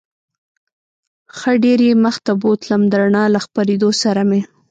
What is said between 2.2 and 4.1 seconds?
ته بوتلم، د رڼا له خپرېدو